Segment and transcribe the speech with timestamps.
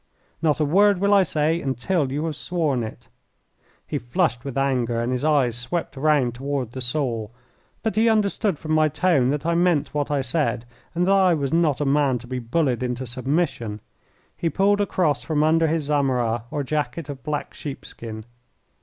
[0.41, 3.07] "Not a word will I say until you have sworn it."
[3.85, 7.27] He flushed with anger and his eyes swept round toward the saw.
[7.83, 11.35] But he understood from my tone that I meant what I said, and that I
[11.35, 13.79] was not a man to be bullied into submission.
[14.35, 18.25] He pulled a cross from under his zammara or jacket of black sheepskin.